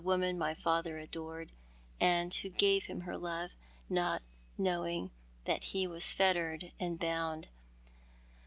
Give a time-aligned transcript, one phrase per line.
[0.03, 1.51] woman my father adored,
[1.99, 3.51] and wlio pave him her love,
[3.87, 4.19] not
[4.57, 5.11] knowing
[5.45, 7.47] that he was fettered and bound?